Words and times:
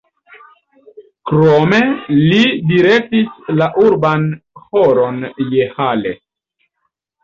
Krome 1.31 1.81
li 2.17 2.41
direktis 2.73 3.39
la 3.63 3.71
Urban 3.85 4.29
Ĥoron 4.67 5.25
je 5.57 5.73
Halle. 5.81 6.21